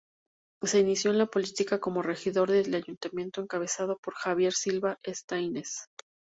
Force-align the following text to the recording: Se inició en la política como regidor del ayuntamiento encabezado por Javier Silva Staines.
Se 0.63 0.79
inició 0.79 1.11
en 1.11 1.19
la 1.19 1.27
política 1.27 1.79
como 1.79 2.01
regidor 2.01 2.49
del 2.49 2.73
ayuntamiento 2.73 3.39
encabezado 3.39 3.99
por 4.01 4.15
Javier 4.15 4.51
Silva 4.51 4.97
Staines. 5.07 5.89